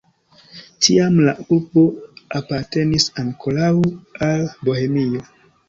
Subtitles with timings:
[0.85, 1.83] Tiam la urbo
[2.41, 3.71] apartenis ankoraŭ
[4.33, 5.27] al Bohemio.